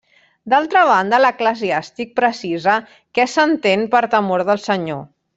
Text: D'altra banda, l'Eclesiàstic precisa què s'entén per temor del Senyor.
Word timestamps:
D'altra 0.51 0.81
banda, 0.91 1.17
l'Eclesiàstic 1.25 2.15
precisa 2.21 2.77
què 3.19 3.25
s'entén 3.35 3.83
per 3.97 4.01
temor 4.15 4.45
del 4.49 4.63
Senyor. 4.69 5.05